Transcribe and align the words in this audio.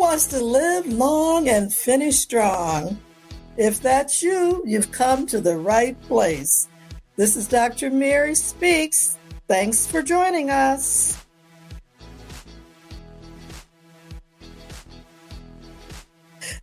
wants 0.00 0.26
to 0.28 0.42
live 0.42 0.86
long 0.86 1.46
and 1.50 1.70
finish 1.70 2.16
strong? 2.16 2.98
If 3.58 3.82
that's 3.82 4.22
you, 4.22 4.62
you've 4.66 4.90
come 4.90 5.26
to 5.26 5.42
the 5.42 5.58
right 5.58 6.00
place. 6.04 6.68
This 7.16 7.36
is 7.36 7.46
Dr. 7.46 7.90
Mary 7.90 8.34
Speaks. 8.34 9.18
Thanks 9.46 9.86
for 9.86 10.00
joining 10.00 10.48
us. 10.48 11.22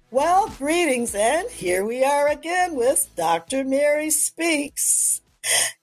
Well, 0.10 0.50
greetings, 0.58 1.14
and 1.14 1.48
here 1.52 1.86
we 1.86 2.04
are 2.04 2.30
again 2.30 2.76
with 2.76 3.08
Dr. 3.16 3.64
Mary 3.64 4.10
Speaks. 4.10 5.22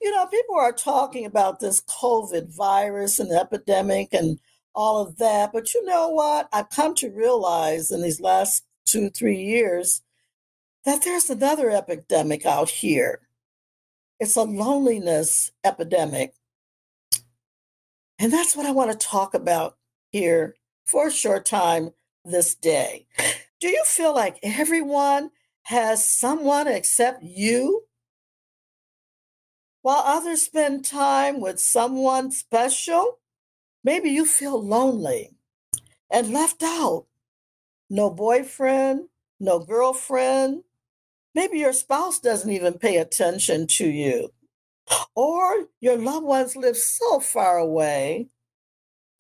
You 0.02 0.10
know, 0.10 0.26
people 0.26 0.56
are 0.56 0.72
talking 0.72 1.24
about 1.24 1.60
this 1.60 1.80
COVID 1.82 2.48
virus 2.48 3.20
and 3.20 3.30
epidemic 3.30 4.12
and 4.12 4.40
all 4.74 5.00
of 5.00 5.16
that. 5.18 5.52
But 5.52 5.74
you 5.74 5.84
know 5.84 6.08
what? 6.08 6.48
I've 6.52 6.70
come 6.70 6.94
to 6.96 7.10
realize 7.10 7.90
in 7.90 8.02
these 8.02 8.20
last 8.20 8.64
two, 8.84 9.10
three 9.10 9.40
years 9.40 10.02
that 10.84 11.02
there's 11.02 11.30
another 11.30 11.70
epidemic 11.70 12.44
out 12.44 12.68
here. 12.68 13.20
It's 14.20 14.36
a 14.36 14.42
loneliness 14.42 15.50
epidemic. 15.64 16.34
And 18.18 18.32
that's 18.32 18.56
what 18.56 18.66
I 18.66 18.70
want 18.70 18.92
to 18.92 19.06
talk 19.06 19.34
about 19.34 19.76
here 20.10 20.56
for 20.86 21.08
a 21.08 21.12
short 21.12 21.46
time 21.46 21.90
this 22.24 22.54
day. 22.54 23.06
Do 23.60 23.68
you 23.68 23.82
feel 23.84 24.14
like 24.14 24.38
everyone 24.42 25.30
has 25.62 26.06
someone 26.06 26.68
except 26.68 27.22
you? 27.22 27.84
While 29.82 30.02
others 30.04 30.42
spend 30.42 30.84
time 30.84 31.40
with 31.40 31.58
someone 31.60 32.30
special, 32.30 33.18
Maybe 33.84 34.08
you 34.10 34.24
feel 34.24 34.60
lonely 34.60 35.30
and 36.10 36.32
left 36.32 36.62
out. 36.62 37.04
No 37.90 38.10
boyfriend, 38.10 39.08
no 39.38 39.58
girlfriend. 39.60 40.64
Maybe 41.34 41.58
your 41.58 41.74
spouse 41.74 42.18
doesn't 42.18 42.50
even 42.50 42.74
pay 42.78 42.96
attention 42.96 43.66
to 43.68 43.86
you. 43.86 44.32
Or 45.14 45.66
your 45.80 45.98
loved 45.98 46.26
ones 46.26 46.56
live 46.56 46.76
so 46.76 47.20
far 47.20 47.58
away 47.58 48.28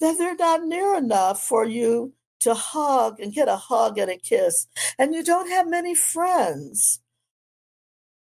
that 0.00 0.16
they're 0.18 0.36
not 0.36 0.64
near 0.64 0.96
enough 0.96 1.42
for 1.42 1.64
you 1.64 2.14
to 2.40 2.54
hug 2.54 3.20
and 3.20 3.32
get 3.32 3.48
a 3.48 3.56
hug 3.56 3.98
and 3.98 4.10
a 4.10 4.16
kiss. 4.16 4.66
And 4.98 5.14
you 5.14 5.22
don't 5.22 5.50
have 5.50 5.68
many 5.68 5.94
friends. 5.94 7.00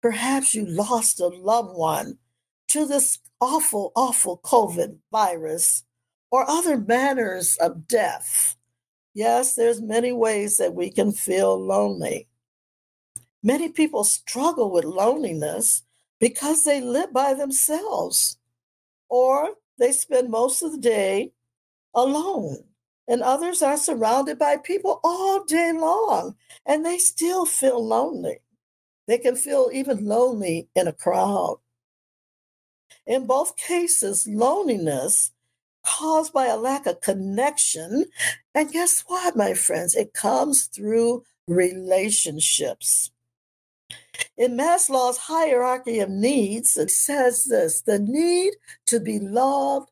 Perhaps 0.02 0.56
you 0.56 0.66
lost 0.66 1.20
a 1.20 1.28
loved 1.28 1.76
one 1.76 2.18
to 2.70 2.86
this 2.86 3.20
awful, 3.40 3.92
awful 3.96 4.40
COVID 4.44 4.98
virus 5.12 5.84
or 6.32 6.50
other 6.50 6.78
manners 6.78 7.58
of 7.58 7.88
death. 7.88 8.56
Yes, 9.14 9.56
there's 9.56 9.82
many 9.82 10.14
ways 10.14 10.58
that 10.58 10.74
we 10.74 10.90
can 10.90 11.12
feel 11.12 11.60
lonely. 11.60 12.28
Many 13.44 13.70
people 13.70 14.04
struggle 14.04 14.72
with 14.72 14.86
loneliness 14.86 15.84
because 16.20 16.64
they 16.64 16.80
live 16.80 17.12
by 17.12 17.34
themselves 17.34 18.38
or 19.10 19.56
they 19.78 19.92
spend 19.92 20.30
most 20.30 20.62
of 20.62 20.72
the 20.72 20.78
day 20.78 21.34
alone. 21.94 22.64
And 23.08 23.22
others 23.22 23.62
are 23.62 23.78
surrounded 23.78 24.40
by 24.40 24.56
people 24.58 25.02
all 25.04 25.44
day 25.44 25.74
long 25.74 26.36
and 26.66 26.86
they 26.86 26.98
still 26.98 27.46
feel 27.46 27.86
lonely. 27.86 28.38
They 29.08 29.18
can 29.18 29.36
feel 29.36 29.70
even 29.74 30.06
lonely 30.06 30.70
in 30.76 30.88
a 30.88 30.94
crowd. 30.94 31.60
In 33.06 33.26
both 33.26 33.58
cases, 33.58 34.28
loneliness 34.28 35.32
caused 35.84 36.34
by 36.34 36.48
a 36.48 36.58
lack 36.58 36.86
of 36.86 37.02
connection. 37.02 38.06
And 38.54 38.72
guess 38.72 39.04
what, 39.08 39.36
my 39.36 39.54
friends? 39.54 39.96
It 39.96 40.14
comes 40.14 40.66
through 40.66 41.24
relationships. 41.48 43.12
In 44.38 44.58
Maslow's 44.58 45.18
hierarchy 45.18 46.00
of 46.00 46.10
needs, 46.10 46.78
it 46.78 46.92
says 46.92 47.46
this 47.46 47.82
the 47.82 48.00
need 48.00 48.54
to 48.86 49.00
be 49.00 49.20
loved 49.20 49.90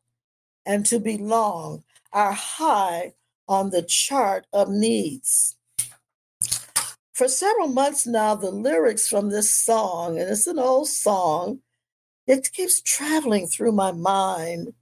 and 0.64 0.86
to 0.86 0.98
belong 0.98 1.84
are 2.12 2.32
high 2.32 3.12
on 3.48 3.70
the 3.70 3.82
chart 3.82 4.46
of 4.52 4.68
needs. 4.68 5.56
For 7.12 7.28
several 7.28 7.68
months 7.68 8.06
now, 8.06 8.34
the 8.34 8.50
lyrics 8.50 9.06
from 9.06 9.28
this 9.28 9.50
song, 9.50 10.18
and 10.18 10.30
it's 10.30 10.46
an 10.46 10.58
old 10.58 10.88
song, 10.88 11.60
it 12.26 12.50
keeps 12.52 12.80
traveling 12.80 13.46
through 13.46 13.72
my 13.72 13.92
mind 13.92 14.72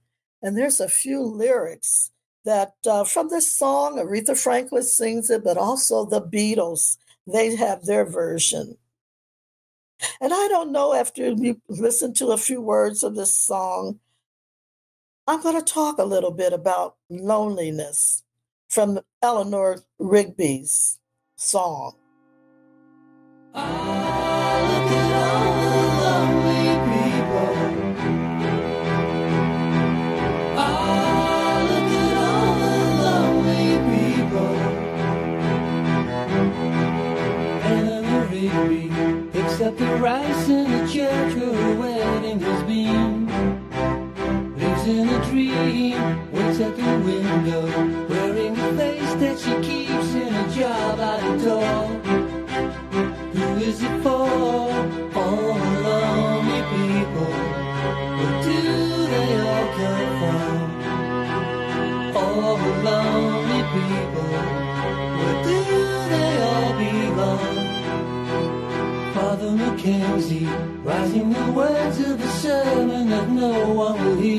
and 0.41 0.57
there's 0.57 0.79
a 0.79 0.87
few 0.87 1.21
lyrics 1.21 2.11
that 2.45 2.73
uh, 2.87 3.03
from 3.03 3.29
this 3.29 3.51
song, 3.51 3.97
Aretha 3.97 4.37
Franklin 4.37 4.83
sings 4.83 5.29
it, 5.29 5.43
but 5.43 5.57
also 5.57 6.05
the 6.05 6.21
Beatles, 6.21 6.97
they 7.27 7.55
have 7.55 7.85
their 7.85 8.05
version. 8.05 8.77
And 10.21 10.33
I 10.33 10.47
don't 10.47 10.71
know 10.71 10.93
after 10.93 11.29
you 11.29 11.61
listen 11.67 12.13
to 12.15 12.27
a 12.27 12.37
few 12.37 12.61
words 12.61 13.03
of 13.03 13.15
this 13.15 13.35
song, 13.35 13.99
I'm 15.27 15.43
going 15.43 15.57
to 15.57 15.73
talk 15.73 15.99
a 15.99 16.05
little 16.05 16.31
bit 16.31 16.53
about 16.53 16.95
loneliness 17.09 18.23
from 18.69 18.99
Eleanor 19.21 19.83
Rigby's 19.99 20.97
song. 21.35 21.95
The 39.77 39.95
rice 39.97 40.49
in 40.49 40.71
the 40.71 40.91
church 40.91 41.35
where 41.35 41.59
a 41.69 41.75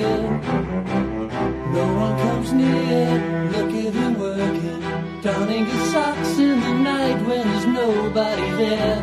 No 0.00 1.84
one 1.94 2.19
comes 2.19 2.53
near, 2.53 3.50
look 3.53 3.71
at 3.71 3.93
him 3.93 4.19
working, 4.19 4.81
donning 5.21 5.66
his 5.66 5.93
socks 5.93 6.38
in 6.38 6.59
the 6.61 6.72
night 6.72 7.21
when 7.27 7.47
there's 7.47 7.66
nobody 7.66 8.50
there. 8.62 9.03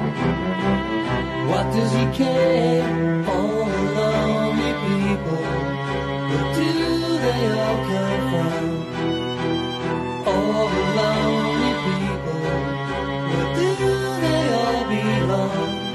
What 1.49 1.65
does 1.71 1.91
he 1.91 2.05
care? 2.17 3.25
All 3.29 3.65
the 3.65 3.81
lonely 3.95 4.73
people, 4.87 5.43
where 6.29 6.53
do 6.55 6.69
they 7.25 7.43
all 7.61 7.77
come 7.89 8.21
from? 8.31 8.65
All 10.27 10.67
the 10.67 10.83
lonely 10.99 11.73
people, 11.85 12.41
where 13.29 13.49
do 13.55 13.69
they 14.23 14.43
all 14.53 14.81
belong? 14.89 15.86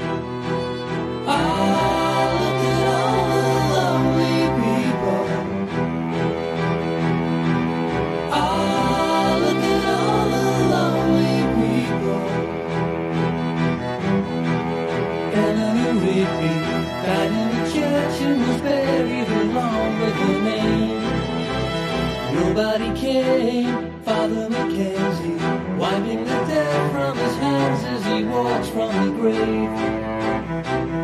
Nobody 22.55 22.93
came, 22.99 24.03
Father 24.03 24.47
Mackenzie, 24.47 25.43
wiping 25.75 26.23
the 26.23 26.45
dirt 26.45 26.91
from 26.91 27.17
his 27.17 27.35
hands 27.37 27.83
as 27.83 28.05
he 28.05 28.23
walks 28.25 28.69
from 28.69 28.93
the 29.07 29.11
grave. 29.19 29.71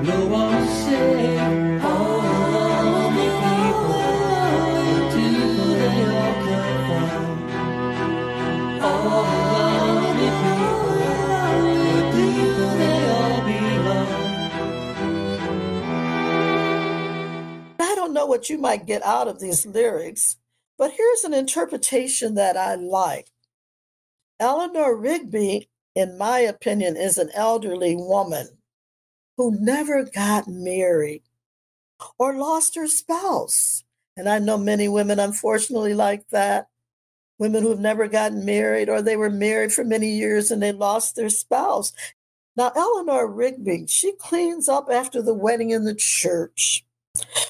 No 0.05 0.27
one 0.27 0.59
belong? 13.45 14.13
I 17.79 17.95
don't 17.95 18.13
know 18.13 18.27
what 18.27 18.51
you 18.51 18.59
might 18.59 18.85
get 18.85 19.03
out 19.03 19.27
of 19.27 19.39
these 19.39 19.65
lyrics, 19.65 20.35
but 20.79 20.93
here's 20.93 21.25
an 21.25 21.33
interpretation 21.33 22.35
that 22.35 22.55
I 22.55 22.75
like. 22.75 23.27
Eleanor 24.39 24.95
Rigby, 24.95 25.69
in 25.93 26.17
my 26.17 26.39
opinion, 26.39 26.95
is 26.95 27.17
an 27.17 27.29
elderly 27.35 27.97
woman 27.97 28.47
who 29.35 29.57
never 29.59 30.05
got 30.05 30.47
married 30.47 31.23
or 32.17 32.33
lost 32.33 32.75
her 32.75 32.87
spouse. 32.87 33.83
And 34.15 34.29
I 34.29 34.39
know 34.39 34.57
many 34.57 34.87
women, 34.87 35.19
unfortunately, 35.19 35.93
like 35.93 36.27
that. 36.29 36.67
Women 37.37 37.63
who've 37.63 37.79
never 37.79 38.07
gotten 38.07 38.45
married 38.45 38.89
or 38.89 39.01
they 39.01 39.17
were 39.17 39.29
married 39.29 39.73
for 39.73 39.83
many 39.83 40.09
years 40.09 40.49
and 40.49 40.63
they 40.63 40.71
lost 40.71 41.15
their 41.15 41.29
spouse. 41.29 41.91
Now, 42.55 42.71
Eleanor 42.75 43.27
Rigby, 43.27 43.85
she 43.87 44.13
cleans 44.13 44.69
up 44.69 44.87
after 44.89 45.21
the 45.21 45.33
wedding 45.33 45.71
in 45.71 45.83
the 45.83 45.95
church, 45.95 46.85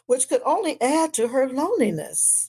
which 0.07 0.29
could 0.29 0.41
only 0.45 0.81
add 0.81 1.13
to 1.15 1.29
her 1.29 1.47
loneliness. 1.47 2.48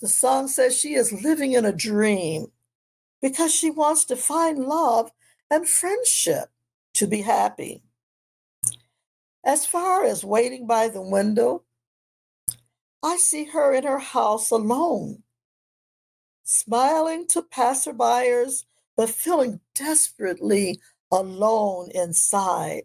The 0.00 0.08
song 0.08 0.48
says 0.48 0.78
she 0.78 0.94
is 0.94 1.24
living 1.24 1.52
in 1.52 1.64
a 1.64 1.72
dream 1.72 2.52
because 3.20 3.52
she 3.52 3.70
wants 3.70 4.04
to 4.06 4.16
find 4.16 4.58
love 4.58 5.10
and 5.50 5.68
friendship 5.68 6.50
to 6.94 7.06
be 7.06 7.22
happy. 7.22 7.82
As 9.44 9.66
far 9.66 10.04
as 10.04 10.24
waiting 10.24 10.66
by 10.66 10.88
the 10.88 11.02
window, 11.02 11.64
I 13.02 13.16
see 13.16 13.44
her 13.46 13.72
in 13.72 13.84
her 13.84 13.98
house 13.98 14.50
alone, 14.50 15.22
smiling 16.44 17.26
to 17.28 17.42
passerbyers 17.42 18.64
but 18.96 19.10
feeling 19.10 19.60
desperately 19.76 20.80
alone 21.10 21.88
inside. 21.94 22.82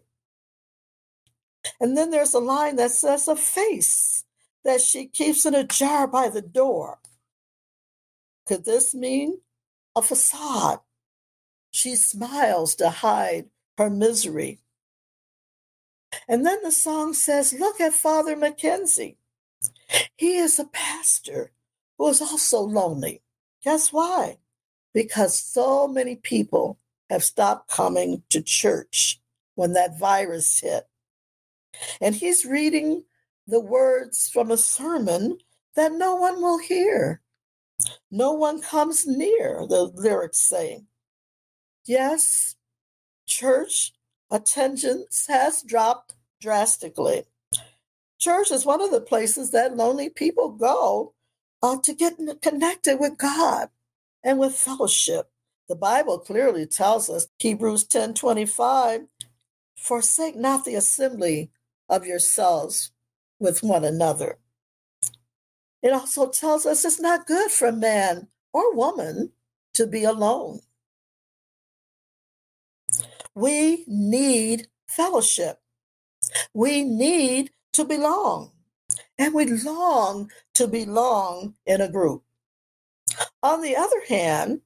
And 1.80 1.96
then 1.96 2.10
there's 2.10 2.34
a 2.34 2.38
line 2.38 2.76
that 2.76 2.92
says 2.92 3.26
a 3.26 3.34
face 3.34 4.24
that 4.64 4.80
she 4.80 5.06
keeps 5.06 5.44
in 5.44 5.54
a 5.54 5.64
jar 5.64 6.06
by 6.06 6.28
the 6.28 6.40
door. 6.40 6.98
Could 8.46 8.64
this 8.64 8.94
mean 8.94 9.40
a 9.96 10.02
facade? 10.02 10.80
She 11.70 11.96
smiles 11.96 12.74
to 12.76 12.90
hide 12.90 13.46
her 13.78 13.90
misery. 13.90 14.60
And 16.28 16.46
then 16.46 16.62
the 16.62 16.70
song 16.70 17.14
says, 17.14 17.52
Look 17.52 17.80
at 17.80 17.94
Father 17.94 18.36
Mackenzie. 18.36 19.16
He 20.16 20.36
is 20.36 20.58
a 20.58 20.64
pastor 20.64 21.52
who 21.98 22.08
is 22.08 22.20
also 22.20 22.60
lonely. 22.60 23.22
Guess 23.64 23.92
why? 23.92 24.38
because 24.94 25.38
so 25.38 25.86
many 25.88 26.16
people 26.16 26.78
have 27.10 27.24
stopped 27.24 27.68
coming 27.68 28.22
to 28.30 28.40
church 28.40 29.20
when 29.56 29.74
that 29.74 29.98
virus 29.98 30.60
hit. 30.60 30.84
And 32.00 32.14
he's 32.14 32.46
reading 32.46 33.04
the 33.46 33.60
words 33.60 34.30
from 34.32 34.50
a 34.50 34.56
sermon 34.56 35.38
that 35.74 35.92
no 35.92 36.14
one 36.14 36.40
will 36.40 36.58
hear. 36.58 37.20
No 38.16 38.30
one 38.30 38.62
comes 38.62 39.08
near, 39.08 39.66
the 39.68 39.90
lyrics 39.92 40.38
say. 40.38 40.84
Yes, 41.84 42.54
church 43.26 43.92
attendance 44.30 45.26
has 45.26 45.64
dropped 45.64 46.14
drastically. 46.40 47.24
Church 48.20 48.52
is 48.52 48.64
one 48.64 48.80
of 48.80 48.92
the 48.92 49.00
places 49.00 49.50
that 49.50 49.76
lonely 49.76 50.10
people 50.10 50.50
go 50.50 51.12
uh, 51.60 51.78
to 51.82 51.92
get 51.92 52.14
connected 52.40 53.00
with 53.00 53.18
God 53.18 53.70
and 54.22 54.38
with 54.38 54.54
fellowship. 54.54 55.32
The 55.68 55.74
Bible 55.74 56.20
clearly 56.20 56.66
tells 56.66 57.10
us, 57.10 57.26
Hebrews 57.40 57.82
10 57.82 58.14
25, 58.14 59.08
forsake 59.76 60.36
not 60.36 60.64
the 60.64 60.76
assembly 60.76 61.50
of 61.88 62.06
yourselves 62.06 62.92
with 63.40 63.64
one 63.64 63.84
another. 63.84 64.38
It 65.84 65.92
also 65.92 66.30
tells 66.30 66.64
us 66.64 66.82
it's 66.86 66.98
not 66.98 67.26
good 67.26 67.50
for 67.50 67.70
man 67.70 68.28
or 68.54 68.74
woman 68.74 69.32
to 69.74 69.86
be 69.86 70.02
alone. 70.02 70.60
We 73.34 73.84
need 73.86 74.68
fellowship. 74.88 75.58
We 76.54 76.84
need 76.84 77.50
to 77.74 77.84
belong. 77.84 78.52
And 79.18 79.34
we 79.34 79.44
long 79.44 80.30
to 80.54 80.66
belong 80.66 81.54
in 81.66 81.82
a 81.82 81.90
group. 81.90 82.22
On 83.42 83.60
the 83.60 83.76
other 83.76 84.02
hand, 84.08 84.62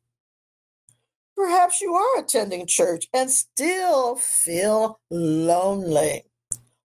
perhaps 1.36 1.80
you 1.80 1.94
are 1.94 2.20
attending 2.20 2.64
church 2.66 3.08
and 3.12 3.28
still 3.28 4.14
feel 4.14 5.00
lonely. 5.10 6.26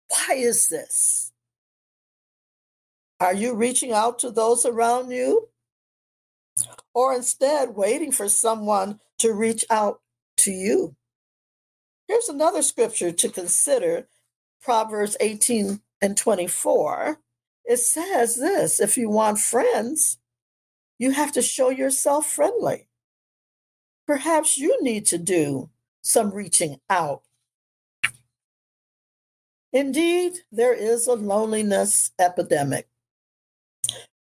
Why 0.09 0.35
is 0.37 0.69
this? 0.69 1.30
Are 3.21 3.35
you 3.35 3.55
reaching 3.55 3.93
out 3.93 4.19
to 4.21 4.31
those 4.31 4.65
around 4.65 5.11
you? 5.11 5.49
Or 6.95 7.15
instead 7.15 7.77
waiting 7.77 8.13
for 8.13 8.29
someone 8.29 8.99
to 9.19 9.33
reach 9.33 9.65
out 9.71 10.01
to 10.39 10.51
you? 10.51 10.97
Here's 12.09 12.29
another 12.29 12.63
scripture 12.63 13.13
to 13.13 13.29
consider 13.29 14.09
Proverbs 14.63 15.17
18 15.21 15.81
and 16.01 16.17
24. 16.17 17.21
It 17.67 17.77
says 17.79 18.37
this 18.37 18.81
if 18.81 18.97
you 18.97 19.11
want 19.11 19.39
friends, 19.39 20.19
you 20.99 21.13
have 21.13 21.33
to 21.33 21.43
show 21.43 21.69
yourself 21.71 22.27
friendly. 22.27 22.89
Perhaps 24.07 24.59
you 24.59 24.83
need 24.83 25.07
to 25.07 25.19
do 25.19 25.71
some 26.03 26.33
reaching 26.33 26.81
out. 26.89 27.23
Indeed, 29.73 30.33
there 30.51 30.75
is 30.75 31.07
a 31.07 31.13
loneliness 31.13 32.11
epidemic. 32.19 32.89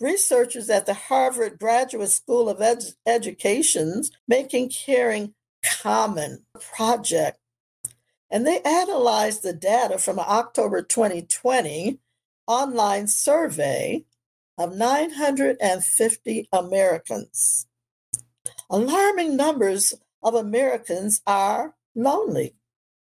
Researchers 0.01 0.71
at 0.71 0.87
the 0.87 0.95
Harvard 0.95 1.59
Graduate 1.59 2.11
School 2.11 2.49
of 2.49 2.61
Ed- 2.61 2.95
Education's 3.07 4.11
Making 4.27 4.71
Caring 4.71 5.35
Common 5.65 6.45
project, 6.61 7.39
and 8.31 8.47
they 8.47 8.61
analyzed 8.63 9.43
the 9.43 9.53
data 9.53 9.99
from 9.99 10.19
an 10.19 10.25
October 10.29 10.83
2020 10.83 11.99
online 12.47 13.07
survey 13.09 14.05
of 14.57 14.77
950 14.77 16.49
Americans. 16.53 17.67
Alarming 18.71 19.37
numbers 19.37 19.95
of 20.23 20.35
Americans 20.35 21.23
are 21.27 21.75
lonely. 21.95 22.55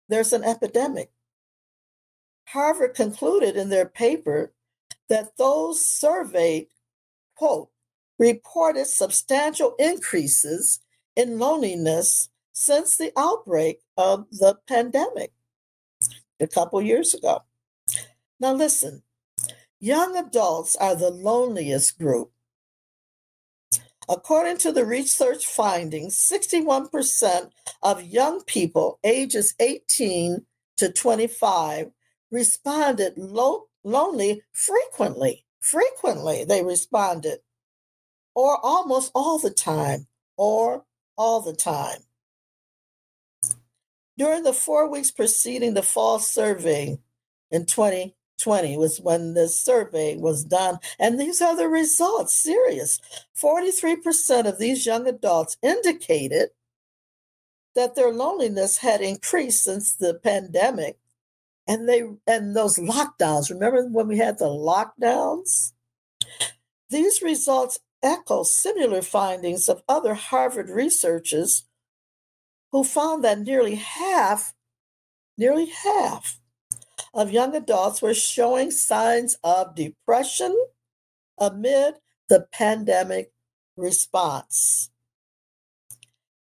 There's 0.08 0.32
an 0.32 0.44
epidemic. 0.44 1.10
Harvard 2.48 2.94
concluded 2.94 3.56
in 3.56 3.70
their 3.70 3.86
paper 3.86 4.52
that 5.08 5.36
those 5.36 5.84
surveyed, 5.84 6.68
quote, 7.36 7.68
reported 8.18 8.86
substantial 8.86 9.74
increases 9.78 10.80
in 11.14 11.38
loneliness 11.38 12.28
since 12.52 12.96
the 12.96 13.12
outbreak 13.16 13.80
of 13.96 14.26
the 14.30 14.56
pandemic 14.66 15.32
a 16.40 16.46
couple 16.46 16.80
years 16.82 17.14
ago. 17.14 17.42
Now, 18.40 18.52
listen, 18.52 19.02
Young 19.80 20.16
adults 20.16 20.74
are 20.74 20.96
the 20.96 21.10
loneliest 21.10 21.98
group. 21.98 22.32
According 24.08 24.56
to 24.58 24.72
the 24.72 24.84
research 24.84 25.46
findings, 25.46 26.16
61% 26.16 27.50
of 27.84 28.02
young 28.02 28.42
people 28.44 28.98
ages 29.04 29.54
18 29.60 30.44
to 30.78 30.92
25 30.92 31.90
responded 32.32 33.14
lo- 33.16 33.68
lonely 33.84 34.42
frequently. 34.52 35.45
Frequently, 35.66 36.44
they 36.44 36.62
responded, 36.62 37.40
or 38.36 38.56
almost 38.64 39.10
all 39.16 39.40
the 39.40 39.50
time, 39.50 40.06
or 40.36 40.84
all 41.18 41.40
the 41.40 41.56
time. 41.56 41.98
During 44.16 44.44
the 44.44 44.52
four 44.52 44.88
weeks 44.88 45.10
preceding 45.10 45.74
the 45.74 45.82
fall 45.82 46.20
survey 46.20 47.00
in 47.50 47.66
20, 47.66 48.14
20 48.40 48.76
was 48.76 49.00
when 49.00 49.34
the 49.34 49.48
survey 49.48 50.16
was 50.16 50.44
done. 50.44 50.78
And 51.00 51.18
these 51.18 51.42
are 51.42 51.56
the 51.56 51.66
results 51.66 52.32
serious. 52.32 53.00
43% 53.36 54.46
of 54.46 54.60
these 54.60 54.86
young 54.86 55.08
adults 55.08 55.56
indicated 55.62 56.50
that 57.74 57.96
their 57.96 58.12
loneliness 58.12 58.76
had 58.78 59.00
increased 59.00 59.64
since 59.64 59.92
the 59.92 60.14
pandemic. 60.14 60.96
And 61.68 61.88
they 61.88 62.02
and 62.26 62.54
those 62.54 62.78
lockdowns, 62.78 63.50
remember 63.50 63.86
when 63.88 64.08
we 64.08 64.18
had 64.18 64.38
the 64.38 64.46
lockdowns? 64.46 65.72
These 66.90 67.22
results 67.22 67.80
echo 68.02 68.44
similar 68.44 69.02
findings 69.02 69.68
of 69.68 69.82
other 69.88 70.14
Harvard 70.14 70.70
researchers 70.70 71.64
who 72.70 72.84
found 72.84 73.24
that 73.24 73.40
nearly 73.40 73.74
half, 73.74 74.54
nearly 75.36 75.66
half 75.66 76.38
of 77.12 77.32
young 77.32 77.56
adults 77.56 78.00
were 78.00 78.14
showing 78.14 78.70
signs 78.70 79.36
of 79.42 79.74
depression 79.74 80.56
amid 81.38 81.94
the 82.28 82.46
pandemic 82.52 83.32
response. 83.76 84.90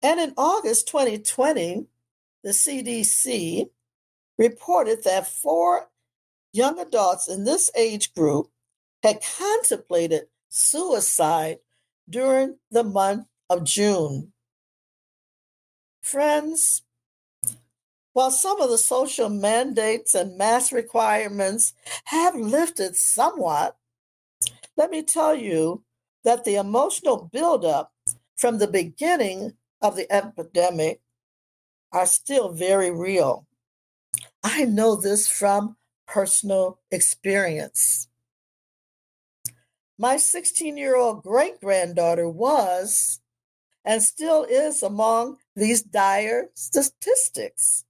And 0.02 0.19
in 0.19 0.35
August 0.37 0.88
2020, 0.88 1.87
the 2.43 2.50
CDC 2.50 3.69
reported 4.38 5.04
that 5.04 5.26
four 5.26 5.88
young 6.52 6.78
adults 6.78 7.28
in 7.28 7.44
this 7.44 7.70
age 7.76 8.14
group 8.14 8.48
had 9.02 9.22
contemplated 9.38 10.26
suicide 10.48 11.58
during 12.08 12.58
the 12.70 12.84
month 12.84 13.26
of 13.48 13.64
June. 13.64 14.32
Friends, 16.02 16.82
while 18.12 18.30
some 18.30 18.60
of 18.60 18.68
the 18.68 18.78
social 18.78 19.28
mandates 19.28 20.14
and 20.14 20.36
mask 20.36 20.72
requirements 20.72 21.72
have 22.06 22.34
lifted 22.34 22.96
somewhat, 22.96 23.76
let 24.76 24.90
me 24.90 25.02
tell 25.02 25.34
you 25.34 25.84
that 26.24 26.44
the 26.44 26.56
emotional 26.56 27.28
buildup 27.32 27.92
from 28.36 28.58
the 28.58 28.66
beginning 28.66 29.54
of 29.80 29.96
the 29.96 30.10
epidemic 30.12 31.00
are 31.92 32.06
still 32.06 32.50
very 32.52 32.90
real. 32.90 33.46
I 34.42 34.64
know 34.64 34.96
this 34.96 35.28
from 35.28 35.76
personal 36.06 36.80
experience. 36.90 38.08
My 39.99 40.16
16 40.16 40.76
year 40.76 40.96
old 40.96 41.22
great 41.22 41.61
granddaughter 41.61 42.28
was 42.28 43.20
and 43.84 44.02
still 44.02 44.44
is 44.44 44.82
among 44.82 45.38
these 45.56 45.82
dire 45.82 46.50
statistics. 46.54 47.84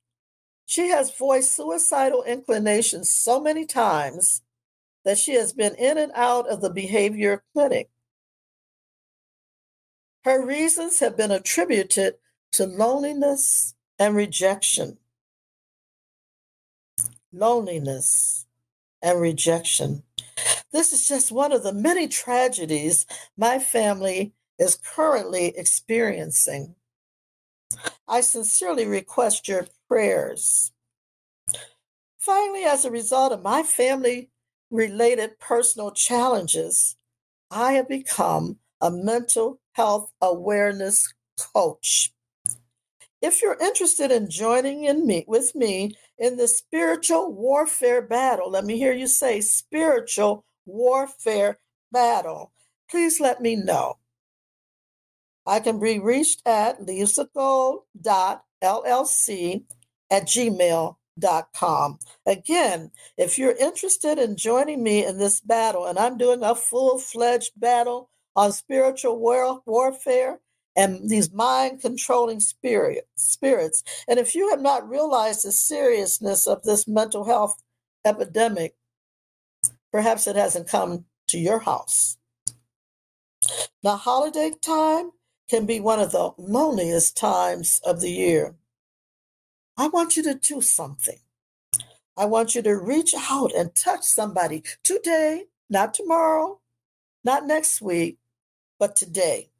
She 0.66 0.88
has 0.88 1.16
voiced 1.16 1.54
suicidal 1.54 2.23
inclinations 2.23 3.14
so 3.14 3.40
many 3.40 3.66
times 3.66 4.42
that 5.04 5.18
she 5.18 5.35
has 5.35 5.52
been 5.52 5.75
in 5.75 5.99
and 5.99 6.12
out 6.14 6.49
of 6.49 6.61
the 6.61 6.71
behavior 6.71 7.42
clinic. 7.52 7.90
Her 10.25 10.44
reasons 10.44 11.00
have 11.00 11.16
been 11.16 11.30
attributed 11.30 12.14
to 12.52 12.66
loneliness 12.66 13.75
and 13.99 14.14
rejection. 14.14 14.99
Loneliness 17.33 18.47
and 19.01 19.21
rejection. 19.21 20.03
This 20.73 20.93
is 20.93 21.07
just 21.07 21.33
one 21.33 21.53
of 21.53 21.62
the 21.62 21.73
many 21.73 22.09
tragedies 22.09 23.07
my 23.37 23.59
family 23.59 24.33
is 24.59 24.77
currently 24.77 25.53
experiencing. 25.57 26.75
I 28.07 28.21
sincerely 28.21 28.87
request 28.87 29.49
your 29.49 29.67
prayers. 29.89 30.73
Finally, 32.19 32.65
as 32.65 32.85
a 32.85 32.91
result 32.91 33.33
of 33.33 33.43
my 33.43 33.62
family 33.62 34.31
related 34.71 35.39
personal 35.39 35.91
challenges, 35.91 36.97
I 37.51 37.73
have 37.73 37.89
become 37.89 38.59
a 38.81 38.91
mental 38.91 39.61
health 39.73 40.12
awareness 40.21 41.12
coach. 41.55 42.12
If 43.23 43.41
you're 43.41 43.57
interested 43.61 44.11
in 44.11 44.29
joining 44.29 44.85
in 44.85 45.07
me 45.07 45.25
with 45.29 45.55
me 45.55 45.95
in 46.19 46.37
the 46.37 46.49
spiritual 46.49 47.33
warfare 47.33 48.02
battle, 48.02 48.50
let 48.50 48.64
me 48.64 48.76
hear 48.76 48.93
you 48.93 49.07
say 49.07 49.41
spiritual 49.41 50.45
warfare 50.67 51.61
battle. 51.93 52.52
Please 52.91 53.21
let 53.21 53.41
me 53.41 53.55
know. 53.55 53.99
I 55.47 55.61
can 55.61 55.79
be 55.79 56.00
reached 56.00 56.43
at 56.47 56.81
leavesofgold.llc 56.81 59.64
at 60.11 60.23
gmail.com. 60.25 61.99
Again, 62.26 62.91
if 63.17 63.38
you're 63.38 63.57
interested 63.57 64.19
in 64.19 64.37
joining 64.37 64.83
me 64.83 65.07
in 65.07 65.19
this 65.19 65.41
battle, 65.41 65.87
and 65.87 65.97
I'm 65.97 66.19
doing 66.19 66.43
a 66.43 66.57
full 66.57 66.99
fledged 66.99 67.52
battle 67.57 68.11
on 68.35 68.50
spiritual 68.52 69.19
war- 69.19 69.62
warfare 69.64 70.41
and 70.76 71.11
these 71.11 71.33
mind 71.33 71.81
controlling 71.81 72.41
spirit, 72.41 73.07
spirits, 73.17 73.83
and 74.09 74.19
if 74.19 74.35
you 74.35 74.50
have 74.50 74.61
not 74.61 74.88
realized 74.88 75.45
the 75.45 75.52
seriousness 75.52 76.47
of 76.47 76.62
this 76.62 76.88
mental 76.88 77.25
health 77.25 77.62
epidemic, 78.05 78.75
perhaps 79.93 80.26
it 80.26 80.37
hasn't 80.37 80.69
come 80.69 81.05
to 81.29 81.38
your 81.38 81.61
house. 81.61 82.17
Now, 83.83 83.97
holiday 83.97 84.52
time 84.62 85.11
can 85.50 85.67
be 85.67 85.81
one 85.81 86.00
of 86.00 86.12
the 86.12 86.33
loneliest 86.38 87.17
times 87.17 87.81
of 87.85 88.00
the 88.00 88.11
year. 88.11 88.55
I 89.76 89.88
want 89.88 90.17
you 90.17 90.23
to 90.25 90.35
do 90.35 90.61
something. 90.61 91.19
I 92.17 92.26
want 92.26 92.55
you 92.55 92.62
to 92.62 92.76
reach 92.76 93.14
out 93.17 93.52
and 93.55 93.75
touch 93.75 94.05
somebody 94.05 94.62
today, 94.83 95.45
not 95.71 95.95
tomorrow, 95.95 96.61
not 97.25 97.47
next 97.47 97.81
week, 97.81 98.19
but 98.79 98.97
today. 98.97 99.51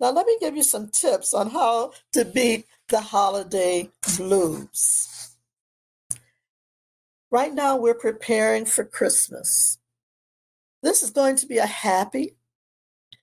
Now, 0.00 0.10
let 0.10 0.26
me 0.26 0.36
give 0.40 0.56
you 0.56 0.62
some 0.62 0.88
tips 0.88 1.34
on 1.34 1.50
how 1.50 1.92
to 2.12 2.24
beat 2.24 2.66
the 2.88 3.00
holiday 3.00 3.90
blues. 4.16 5.36
Right 7.30 7.52
now, 7.52 7.76
we're 7.76 7.94
preparing 7.94 8.64
for 8.64 8.84
Christmas. 8.84 9.78
This 10.82 11.02
is 11.02 11.10
going 11.10 11.36
to 11.36 11.46
be 11.46 11.58
a 11.58 11.66
happy, 11.66 12.36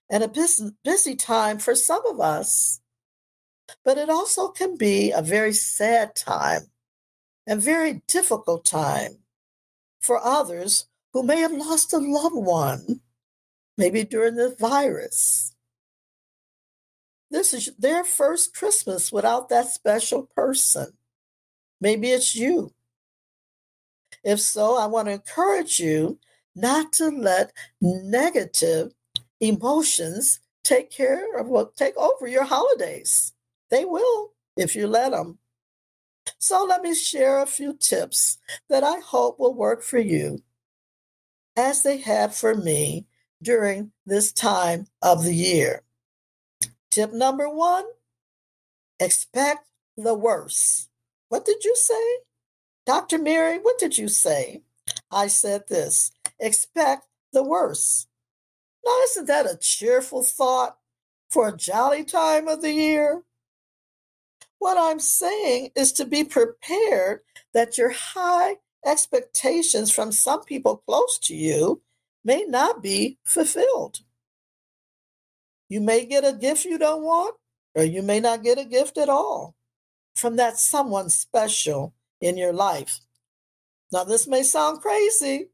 and 0.09 0.23
a 0.23 0.27
busy, 0.27 0.71
busy 0.83 1.15
time 1.15 1.57
for 1.57 1.75
some 1.75 2.05
of 2.05 2.19
us, 2.19 2.79
but 3.83 3.97
it 3.97 4.09
also 4.09 4.49
can 4.49 4.77
be 4.77 5.11
a 5.11 5.21
very 5.21 5.53
sad 5.53 6.15
time 6.15 6.69
and 7.47 7.61
very 7.61 8.01
difficult 8.07 8.65
time 8.65 9.17
for 9.99 10.23
others 10.23 10.87
who 11.13 11.23
may 11.23 11.39
have 11.39 11.51
lost 11.51 11.93
a 11.93 11.97
loved 11.97 12.35
one, 12.35 13.01
maybe 13.77 14.03
during 14.03 14.35
the 14.35 14.55
virus. 14.59 15.54
This 17.35 17.53
is 17.53 17.69
their 17.77 18.05
first 18.05 18.55
Christmas 18.55 19.11
without 19.11 19.49
that 19.49 19.67
special 19.67 20.23
person. 20.37 20.93
Maybe 21.81 22.11
it's 22.11 22.33
you. 22.33 22.71
If 24.23 24.39
so, 24.39 24.77
I 24.77 24.85
want 24.85 25.09
to 25.09 25.15
encourage 25.15 25.77
you 25.77 26.17
not 26.55 26.93
to 26.93 27.09
let 27.09 27.51
negative 27.81 28.93
emotions 29.41 30.39
take 30.63 30.89
care 30.89 31.37
of 31.37 31.47
what 31.47 31.75
take 31.75 31.97
over 31.97 32.25
your 32.25 32.45
holidays. 32.45 33.33
They 33.69 33.83
will 33.83 34.31
if 34.55 34.73
you 34.73 34.87
let 34.87 35.11
them. 35.11 35.37
So 36.39 36.63
let 36.63 36.83
me 36.83 36.95
share 36.95 37.41
a 37.41 37.45
few 37.45 37.73
tips 37.73 38.37
that 38.69 38.85
I 38.85 38.99
hope 38.99 39.41
will 39.41 39.53
work 39.53 39.83
for 39.83 39.99
you 39.99 40.41
as 41.57 41.83
they 41.83 41.97
have 41.97 42.33
for 42.33 42.55
me 42.55 43.07
during 43.43 43.91
this 44.05 44.31
time 44.31 44.87
of 45.01 45.25
the 45.25 45.35
year. 45.35 45.84
Tip 46.95 47.11
number 47.11 47.49
one 47.49 47.83
expect 49.01 49.67
the 49.97 50.13
worst. 50.13 50.87
What 51.27 51.43
did 51.43 51.65
you 51.65 51.75
say? 51.75 52.19
Dr. 52.85 53.17
Mary, 53.17 53.57
what 53.57 53.77
did 53.77 53.97
you 53.97 54.07
say? 54.07 54.61
I 55.11 55.27
said 55.27 55.67
this 55.67 56.13
expect 56.39 57.05
the 57.33 57.43
worst. 57.43 58.07
Now, 58.85 58.97
isn't 59.03 59.25
that 59.25 59.45
a 59.45 59.57
cheerful 59.57 60.23
thought 60.23 60.77
for 61.29 61.49
a 61.49 61.57
jolly 61.57 62.05
time 62.05 62.47
of 62.47 62.61
the 62.61 62.71
year? 62.71 63.23
What 64.59 64.77
I'm 64.77 65.01
saying 65.01 65.71
is 65.75 65.91
to 65.93 66.05
be 66.05 66.23
prepared 66.23 67.23
that 67.53 67.77
your 67.77 67.91
high 67.91 68.55
expectations 68.85 69.91
from 69.91 70.13
some 70.13 70.45
people 70.45 70.81
close 70.87 71.19
to 71.23 71.35
you 71.35 71.81
may 72.23 72.45
not 72.47 72.81
be 72.81 73.17
fulfilled. 73.25 73.99
You 75.69 75.81
may 75.81 76.05
get 76.05 76.25
a 76.25 76.33
gift 76.33 76.65
you 76.65 76.77
don't 76.77 77.03
want, 77.03 77.35
or 77.73 77.83
you 77.83 78.01
may 78.01 78.19
not 78.19 78.43
get 78.43 78.59
a 78.59 78.65
gift 78.65 78.97
at 78.97 79.09
all 79.09 79.55
from 80.15 80.35
that 80.37 80.57
someone 80.57 81.09
special 81.09 81.93
in 82.21 82.37
your 82.37 82.53
life. 82.53 82.99
Now, 83.91 84.03
this 84.03 84.27
may 84.27 84.43
sound 84.43 84.81
crazy, 84.81 85.49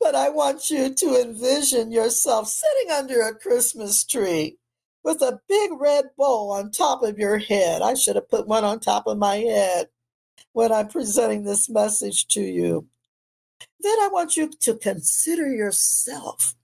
but 0.00 0.14
I 0.14 0.30
want 0.30 0.70
you 0.70 0.94
to 0.94 1.20
envision 1.20 1.92
yourself 1.92 2.48
sitting 2.48 2.90
under 2.90 3.22
a 3.22 3.34
Christmas 3.34 4.04
tree 4.04 4.58
with 5.02 5.22
a 5.22 5.40
big 5.48 5.70
red 5.78 6.06
bow 6.16 6.50
on 6.50 6.70
top 6.70 7.02
of 7.02 7.18
your 7.18 7.38
head. 7.38 7.82
I 7.82 7.94
should 7.94 8.16
have 8.16 8.28
put 8.28 8.46
one 8.46 8.64
on 8.64 8.80
top 8.80 9.06
of 9.06 9.18
my 9.18 9.36
head 9.36 9.88
when 10.52 10.72
I'm 10.72 10.88
presenting 10.88 11.44
this 11.44 11.68
message 11.68 12.26
to 12.28 12.40
you. 12.40 12.86
Then 13.80 13.98
I 14.00 14.08
want 14.12 14.36
you 14.36 14.50
to 14.60 14.74
consider 14.74 15.52
yourself. 15.52 16.54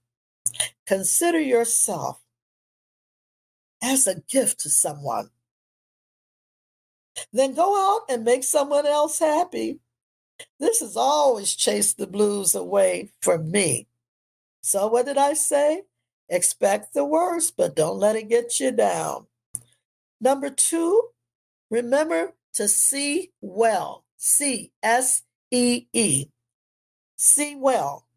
Consider 0.85 1.39
yourself 1.39 2.21
as 3.85 4.07
a 4.07 4.19
gift 4.21 4.59
to 4.61 4.69
someone. 4.69 5.29
Then 7.31 7.53
go 7.53 7.95
out 7.95 8.01
and 8.09 8.23
make 8.23 8.43
someone 8.43 8.85
else 8.85 9.19
happy. 9.19 9.79
This 10.59 10.81
has 10.81 10.97
always 10.97 11.55
chased 11.55 11.97
the 11.97 12.07
blues 12.07 12.55
away 12.55 13.11
from 13.21 13.51
me. 13.51 13.87
So, 14.61 14.87
what 14.87 15.05
did 15.05 15.17
I 15.17 15.33
say? 15.33 15.83
Expect 16.27 16.93
the 16.93 17.05
worst, 17.05 17.55
but 17.55 17.75
don't 17.75 17.99
let 17.99 18.15
it 18.15 18.27
get 18.27 18.59
you 18.59 18.71
down. 18.71 19.27
Number 20.19 20.49
two, 20.49 21.09
remember 21.69 22.33
to 22.53 22.67
see 22.67 23.31
well. 23.39 24.03
C 24.17 24.71
S 24.81 25.21
E 25.51 25.85
E. 25.93 26.25
See 27.15 27.55
well. 27.55 28.07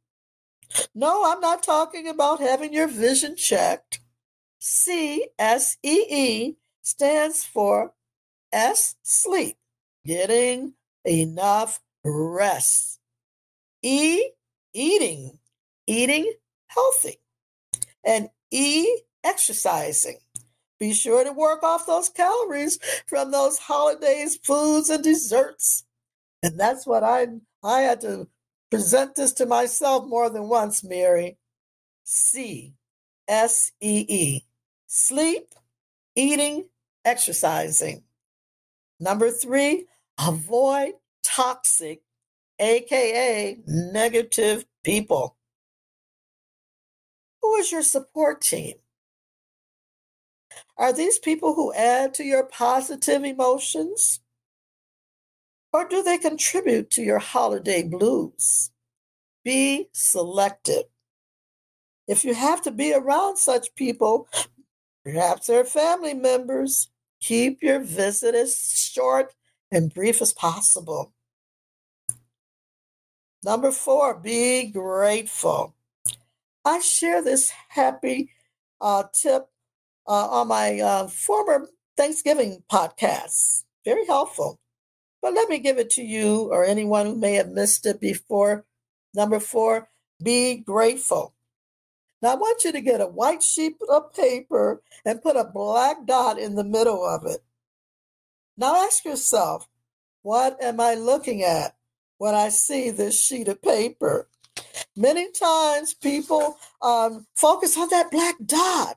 No, 0.94 1.30
I'm 1.30 1.40
not 1.40 1.62
talking 1.62 2.08
about 2.08 2.40
having 2.40 2.72
your 2.72 2.88
vision 2.88 3.36
checked. 3.36 4.00
C 4.68 5.28
S 5.38 5.78
E 5.82 6.04
E 6.10 6.56
stands 6.82 7.44
for 7.44 7.94
S, 8.52 8.96
sleep, 9.02 9.56
getting 10.06 10.74
enough 11.06 11.80
rest. 12.04 13.00
E, 13.82 14.30
eating, 14.74 15.38
eating 15.86 16.32
healthy. 16.68 17.18
And 18.04 18.30
E, 18.50 18.86
exercising, 19.24 20.18
Be 20.80 20.94
sure 20.94 21.24
to 21.24 21.32
work 21.32 21.62
off 21.62 21.86
those 21.86 22.10
calories 22.10 22.78
from 23.06 23.30
those 23.32 23.58
holidays, 23.58 24.38
foods, 24.42 24.90
and 24.90 25.04
desserts. 25.04 25.84
And 26.42 26.60
that's 26.60 26.86
what 26.86 27.04
I 27.04 27.28
I 27.64 27.80
had 27.82 28.02
to 28.02 28.28
present 28.70 29.16
this 29.16 29.32
to 29.34 29.46
myself 29.46 30.06
more 30.06 30.30
than 30.30 30.48
once, 30.48 30.84
Mary. 30.84 31.38
C 32.04 32.74
S 33.28 33.72
E 33.80 34.06
E. 34.08 34.44
Sleep, 34.88 35.54
eating, 36.16 36.68
exercising. 37.04 38.04
Number 38.98 39.30
three, 39.30 39.86
avoid 40.18 40.94
toxic, 41.22 42.00
aka 42.58 43.58
negative 43.66 44.64
people. 44.82 45.36
Who 47.42 47.54
is 47.56 47.70
your 47.70 47.82
support 47.82 48.40
team? 48.40 48.76
Are 50.78 50.92
these 50.92 51.18
people 51.18 51.54
who 51.54 51.74
add 51.74 52.14
to 52.14 52.24
your 52.24 52.44
positive 52.44 53.24
emotions? 53.24 54.20
Or 55.70 55.86
do 55.86 56.02
they 56.02 56.16
contribute 56.16 56.90
to 56.92 57.02
your 57.02 57.18
holiday 57.18 57.82
blues? 57.82 58.70
Be 59.44 59.90
selective. 59.92 60.84
If 62.06 62.24
you 62.24 62.32
have 62.32 62.62
to 62.62 62.70
be 62.70 62.94
around 62.94 63.36
such 63.36 63.74
people, 63.74 64.28
perhaps 65.04 65.46
they're 65.46 65.64
family 65.64 66.14
members, 66.14 66.90
keep 67.20 67.62
your 67.62 67.80
visit 67.80 68.34
as 68.34 68.90
short 68.92 69.34
and 69.70 69.92
brief 69.92 70.22
as 70.22 70.32
possible. 70.32 71.12
Number 73.44 73.70
four, 73.70 74.14
be 74.14 74.66
grateful. 74.66 75.74
I 76.64 76.80
share 76.80 77.22
this 77.22 77.52
happy 77.68 78.30
uh, 78.80 79.04
tip 79.12 79.46
uh, 80.06 80.28
on 80.28 80.48
my 80.48 80.80
uh, 80.80 81.06
former 81.08 81.68
Thanksgiving 81.96 82.62
podcast. 82.70 83.64
Very 83.84 84.06
helpful. 84.06 84.58
But 85.22 85.34
let 85.34 85.48
me 85.48 85.58
give 85.58 85.78
it 85.78 85.90
to 85.90 86.02
you 86.02 86.48
or 86.50 86.64
anyone 86.64 87.06
who 87.06 87.16
may 87.16 87.34
have 87.34 87.48
missed 87.48 87.86
it 87.86 88.00
before. 88.00 88.64
Number 89.14 89.40
four, 89.40 89.88
be 90.22 90.56
grateful. 90.56 91.34
Now, 92.20 92.32
I 92.32 92.34
want 92.34 92.64
you 92.64 92.72
to 92.72 92.80
get 92.80 93.00
a 93.00 93.06
white 93.06 93.42
sheet 93.42 93.76
of 93.88 94.12
paper 94.14 94.82
and 95.04 95.22
put 95.22 95.36
a 95.36 95.44
black 95.44 96.04
dot 96.04 96.38
in 96.38 96.56
the 96.56 96.64
middle 96.64 97.04
of 97.04 97.24
it. 97.26 97.44
Now, 98.56 98.84
ask 98.84 99.04
yourself, 99.04 99.68
what 100.22 100.60
am 100.62 100.80
I 100.80 100.94
looking 100.94 101.42
at 101.44 101.76
when 102.18 102.34
I 102.34 102.48
see 102.48 102.90
this 102.90 103.20
sheet 103.20 103.46
of 103.46 103.62
paper? 103.62 104.28
Many 104.96 105.30
times 105.30 105.94
people 105.94 106.58
um, 106.82 107.26
focus 107.36 107.78
on 107.78 107.88
that 107.90 108.10
black 108.10 108.34
dot 108.44 108.96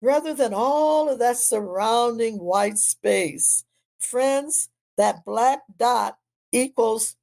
rather 0.00 0.32
than 0.32 0.54
all 0.54 1.10
of 1.10 1.18
that 1.18 1.36
surrounding 1.36 2.38
white 2.38 2.78
space. 2.78 3.64
Friends, 3.98 4.70
that 4.96 5.24
black 5.26 5.60
dot 5.76 6.16
equals 6.52 7.16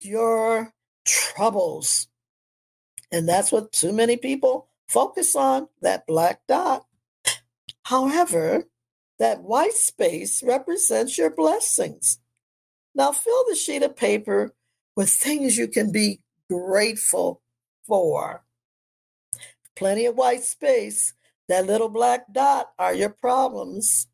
your 0.00 0.72
troubles. 1.04 2.08
And 3.14 3.28
that's 3.28 3.52
what 3.52 3.70
too 3.70 3.92
many 3.92 4.16
people 4.16 4.66
focus 4.88 5.36
on 5.36 5.68
that 5.82 6.04
black 6.04 6.40
dot. 6.48 6.84
However, 7.84 8.64
that 9.20 9.44
white 9.44 9.74
space 9.74 10.42
represents 10.42 11.16
your 11.16 11.30
blessings. 11.30 12.18
Now 12.92 13.12
fill 13.12 13.44
the 13.48 13.54
sheet 13.54 13.84
of 13.84 13.94
paper 13.94 14.52
with 14.96 15.10
things 15.10 15.56
you 15.56 15.68
can 15.68 15.92
be 15.92 16.22
grateful 16.50 17.40
for. 17.86 18.42
Plenty 19.76 20.06
of 20.06 20.16
white 20.16 20.42
space. 20.42 21.14
That 21.48 21.66
little 21.66 21.90
black 21.90 22.32
dot 22.32 22.72
are 22.80 22.94
your 22.94 23.10
problems. 23.10 24.08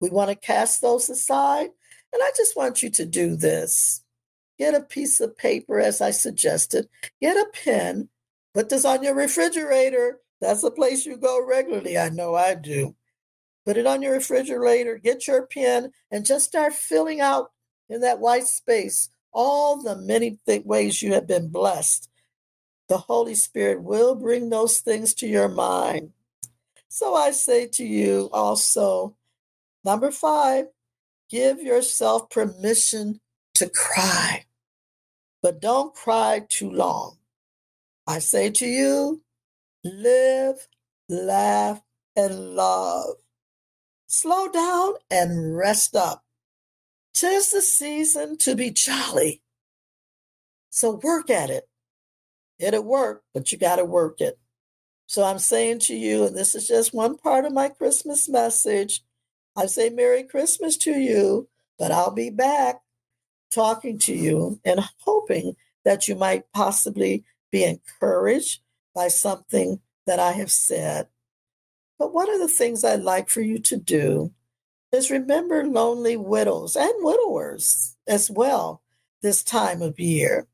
We 0.00 0.10
want 0.10 0.30
to 0.30 0.34
cast 0.34 0.80
those 0.80 1.08
aside. 1.08 1.70
And 2.12 2.20
I 2.20 2.32
just 2.36 2.56
want 2.56 2.82
you 2.82 2.90
to 2.90 3.06
do 3.06 3.36
this. 3.36 4.02
Get 4.58 4.74
a 4.74 4.80
piece 4.80 5.20
of 5.20 5.36
paper, 5.36 5.78
as 5.78 6.00
I 6.00 6.10
suggested, 6.10 6.88
get 7.20 7.36
a 7.36 7.46
pen, 7.64 8.08
Put 8.54 8.68
this 8.68 8.84
on 8.84 9.02
your 9.02 9.14
refrigerator. 9.14 10.20
That's 10.40 10.62
the 10.62 10.70
place 10.70 11.06
you 11.06 11.16
go 11.16 11.44
regularly. 11.46 11.98
I 11.98 12.08
know 12.08 12.34
I 12.34 12.54
do. 12.54 12.94
Put 13.66 13.76
it 13.76 13.86
on 13.86 14.02
your 14.02 14.14
refrigerator, 14.14 14.98
get 14.98 15.26
your 15.26 15.46
pen, 15.46 15.92
and 16.10 16.24
just 16.24 16.46
start 16.46 16.72
filling 16.72 17.20
out 17.20 17.50
in 17.88 18.00
that 18.00 18.20
white 18.20 18.46
space 18.46 19.10
all 19.32 19.82
the 19.82 19.96
many 19.96 20.38
th- 20.46 20.64
ways 20.64 21.02
you 21.02 21.12
have 21.12 21.26
been 21.26 21.48
blessed. 21.48 22.08
The 22.88 22.98
Holy 22.98 23.34
Spirit 23.34 23.82
will 23.82 24.14
bring 24.14 24.50
those 24.50 24.78
things 24.78 25.14
to 25.14 25.26
your 25.26 25.48
mind. 25.48 26.10
So 26.88 27.14
I 27.14 27.30
say 27.30 27.68
to 27.68 27.84
you 27.84 28.28
also, 28.32 29.14
number 29.84 30.10
five, 30.10 30.66
give 31.28 31.62
yourself 31.62 32.30
permission 32.30 33.20
to 33.54 33.68
cry, 33.68 34.46
but 35.42 35.60
don't 35.60 35.94
cry 35.94 36.44
too 36.48 36.70
long. 36.70 37.19
I 38.10 38.18
say 38.18 38.50
to 38.50 38.66
you, 38.66 39.22
live, 39.84 40.66
laugh, 41.08 41.80
and 42.16 42.56
love. 42.56 43.14
Slow 44.08 44.48
down 44.48 44.94
and 45.12 45.56
rest 45.56 45.94
up. 45.94 46.24
Tis 47.14 47.52
the 47.52 47.62
season 47.62 48.36
to 48.38 48.56
be 48.56 48.72
jolly. 48.72 49.42
So 50.70 50.98
work 51.00 51.30
at 51.30 51.50
it. 51.50 51.68
It'll 52.58 52.82
work, 52.82 53.22
but 53.32 53.52
you 53.52 53.58
got 53.58 53.76
to 53.76 53.84
work 53.84 54.20
it. 54.20 54.40
So 55.06 55.22
I'm 55.22 55.38
saying 55.38 55.78
to 55.82 55.94
you, 55.94 56.26
and 56.26 56.36
this 56.36 56.56
is 56.56 56.66
just 56.66 56.92
one 56.92 57.16
part 57.16 57.44
of 57.44 57.52
my 57.52 57.68
Christmas 57.68 58.28
message. 58.28 59.04
I 59.56 59.66
say 59.66 59.88
Merry 59.88 60.24
Christmas 60.24 60.76
to 60.78 60.98
you, 60.98 61.48
but 61.78 61.92
I'll 61.92 62.10
be 62.10 62.30
back 62.30 62.80
talking 63.54 64.00
to 64.00 64.12
you 64.12 64.58
and 64.64 64.80
hoping 64.98 65.54
that 65.84 66.08
you 66.08 66.16
might 66.16 66.52
possibly 66.52 67.24
be 67.50 67.64
encouraged 67.64 68.60
by 68.94 69.08
something 69.08 69.80
that 70.06 70.18
I 70.18 70.32
have 70.32 70.50
said. 70.50 71.08
But 71.98 72.14
one 72.14 72.32
of 72.32 72.40
the 72.40 72.48
things 72.48 72.84
I'd 72.84 73.02
like 73.02 73.28
for 73.28 73.42
you 73.42 73.58
to 73.60 73.76
do 73.76 74.32
is 74.92 75.10
remember 75.10 75.64
lonely 75.64 76.16
widows 76.16 76.76
and 76.76 76.92
widowers 76.98 77.96
as 78.08 78.30
well 78.30 78.82
this 79.22 79.42
time 79.42 79.82
of 79.82 80.00
year. 80.00 80.46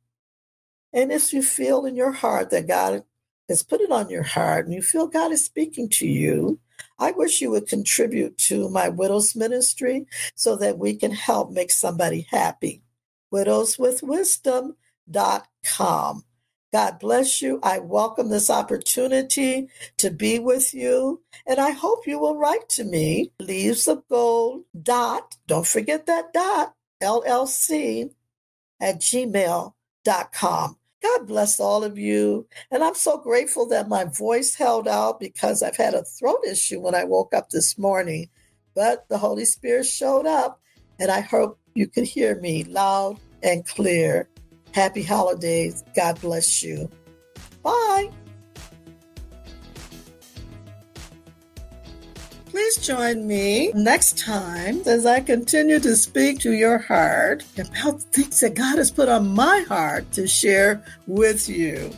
And 0.93 1.13
if 1.13 1.33
you 1.33 1.43
feel 1.43 1.87
in 1.87 1.97
your 1.97 2.13
heart 2.13 2.51
that 2.51 2.69
God 2.69 3.05
has 3.49 3.63
put 3.63 3.81
it 3.81 3.91
on 3.91 4.11
your 4.11 4.25
heart 4.25 4.67
and 4.67 4.75
you 4.75 4.83
feel 4.83 5.07
God 5.07 5.33
is 5.33 5.45
speaking 5.45 5.89
to 5.91 6.07
you, 6.07 6.59
I 6.99 7.13
wish 7.13 7.41
you 7.41 7.51
would 7.51 7.69
contribute 7.69 8.37
to 8.39 8.69
my 8.69 8.89
widows 8.89 9.37
ministry 9.37 10.07
so 10.35 10.57
that 10.57 10.79
we 10.79 10.95
can 10.95 11.13
help 11.13 11.51
make 11.51 11.71
somebody 11.71 12.27
happy. 12.31 12.83
Widowswithwisdom.com. 13.33 16.25
God 16.73 16.99
bless 16.99 17.41
you. 17.41 17.61
I 17.63 17.79
welcome 17.79 18.29
this 18.29 18.51
opportunity 18.51 19.69
to 19.99 20.11
be 20.11 20.39
with 20.39 20.75
you. 20.75 21.23
And 21.47 21.59
I 21.59 21.71
hope 21.71 22.07
you 22.07 22.19
will 22.19 22.37
write 22.37 22.69
to 22.71 22.85
me, 22.85 23.33
leaves 23.39 23.89
of 23.89 24.07
gold 24.09 24.65
dot, 24.83 25.37
don't 25.47 25.67
forget 25.67 26.07
that 26.07 26.33
dot, 26.33 26.75
LLC 27.03 28.11
at 28.81 29.01
gmail.com. 29.01 30.77
God 31.03 31.27
bless 31.27 31.61
all 31.61 31.85
of 31.85 31.99
you. 31.99 32.47
And 32.71 32.83
I'm 32.83 32.95
so 32.95 33.19
grateful 33.19 33.69
that 33.69 33.89
my 33.89 34.05
voice 34.05 34.55
held 34.55 34.89
out 34.89 35.21
because 35.21 35.63
I've 35.63 35.77
had 35.77 35.95
a 35.95 36.05
throat 36.05 36.41
issue 36.49 36.81
when 36.81 36.95
I 36.95 37.05
woke 37.05 37.33
up 37.33 37.51
this 37.51 37.79
morning. 37.79 38.29
But 38.75 39.09
the 39.09 39.19
Holy 39.19 39.45
Spirit 39.45 39.87
showed 39.87 40.27
up, 40.27 40.61
and 40.99 41.11
I 41.11 41.21
hope 41.21 41.59
you 41.75 41.87
can 41.87 42.05
hear 42.05 42.41
me 42.41 42.65
loud 42.65 43.19
and 43.43 43.67
clear. 43.67 44.29
Happy 44.77 45.03
holidays. 45.03 45.83
God 45.95 46.21
bless 46.21 46.63
you. 46.63 46.91
Bye. 47.63 48.11
Please 52.45 52.77
join 52.87 53.27
me 53.27 53.73
next 53.73 54.19
time 54.19 54.83
as 54.85 55.07
I 55.07 55.21
continue 55.21 55.81
to 55.81 55.97
speak 55.97 56.41
to 56.41 56.53
your 56.53 56.77
heart 56.77 57.43
about 57.57 58.03
things 58.03 58.41
that 58.41 58.55
God 58.55 58.77
has 58.77 58.91
put 58.91 59.09
on 59.09 59.29
my 59.29 59.65
heart 59.67 60.13
to 60.13 60.29
share 60.29 60.85
with 61.07 61.49
you. 61.49 61.91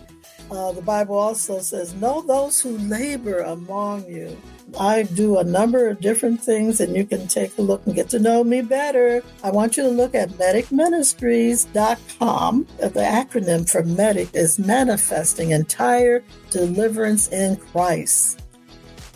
Uh, 0.48 0.70
the 0.70 0.80
Bible 0.80 1.18
also 1.18 1.58
says, 1.58 1.94
Know 1.94 2.22
those 2.22 2.60
who 2.60 2.78
labor 2.78 3.40
among 3.40 4.06
you 4.06 4.40
I 4.78 5.04
do 5.04 5.38
a 5.38 5.44
number 5.44 5.88
of 5.88 6.00
different 6.00 6.42
things, 6.42 6.80
and 6.80 6.96
you 6.96 7.06
can 7.06 7.28
take 7.28 7.56
a 7.58 7.62
look 7.62 7.86
and 7.86 7.94
get 7.94 8.08
to 8.10 8.18
know 8.18 8.44
me 8.44 8.60
better. 8.60 9.22
I 9.42 9.50
want 9.50 9.76
you 9.76 9.82
to 9.84 9.88
look 9.88 10.14
at 10.14 10.28
medicministries.com. 10.30 12.66
The 12.78 12.88
acronym 12.88 13.70
for 13.70 13.82
MEDIC 13.82 14.34
is 14.34 14.58
Manifesting 14.58 15.50
Entire 15.50 16.24
Deliverance 16.50 17.28
in 17.28 17.56
Christ. 17.56 18.42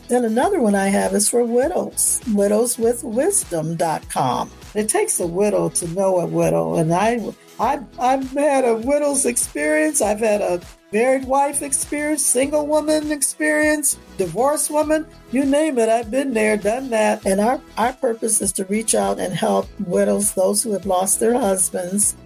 Then 0.09 0.25
another 0.25 0.61
one 0.61 0.75
I 0.75 0.89
have 0.89 1.15
is 1.15 1.29
for 1.29 1.45
widows, 1.45 2.21
widowswithwisdom.com. 2.27 4.51
It 4.75 4.89
takes 4.89 5.21
a 5.21 5.27
widow 5.27 5.69
to 5.69 5.87
know 5.89 6.19
a 6.21 6.27
widow, 6.27 6.75
and 6.75 6.93
I, 6.93 7.33
I, 7.61 7.81
I've 7.99 8.31
had 8.31 8.65
a 8.65 8.77
widow's 8.77 9.27
experience. 9.27 10.01
I've 10.01 10.21
had 10.21 10.41
a 10.41 10.63
married 10.93 11.25
wife 11.25 11.63
experience, 11.63 12.25
single 12.25 12.65
woman 12.67 13.13
experience, 13.13 13.99
divorced 14.19 14.71
woman, 14.71 15.07
you 15.31 15.45
name 15.45 15.79
it. 15.79 15.89
I've 15.89 16.11
been 16.11 16.35
there, 16.35 16.57
done 16.57 16.91
that. 16.91 17.25
And 17.25 17.41
our, 17.41 17.61
our 17.79 17.93
purpose 17.95 18.43
is 18.43 18.53
to 18.53 18.65
reach 18.67 18.95
out 18.95 19.19
and 19.19 19.35
help 19.35 19.69
widows, 19.81 20.35
those 20.35 20.63
who 20.63 20.73
have 20.73 20.87
lost 20.87 21.19
their 21.21 21.35
husbands, 21.35 22.17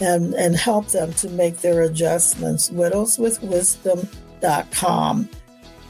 and, 0.00 0.34
and 0.34 0.56
help 0.56 0.88
them 0.88 1.12
to 1.14 1.28
make 1.30 1.56
their 1.58 1.82
adjustments. 1.82 2.70
Widowswithwisdom.com. 2.70 5.28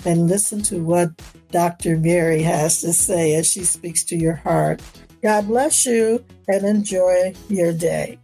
and 0.06 0.28
listen 0.28 0.62
to 0.64 0.84
what 0.84 1.10
Dr. 1.52 1.98
Mary 1.98 2.42
has 2.44 2.82
to 2.82 2.94
say 2.94 3.36
as 3.36 3.48
she 3.48 3.64
speaks 3.64 4.04
to 4.06 4.16
your 4.16 4.36
heart. 4.36 4.82
God 5.24 5.48
bless 5.48 5.86
you 5.86 6.24
and 6.48 6.64
enjoy 6.64 7.34
your 7.50 7.74
day. 7.74 8.19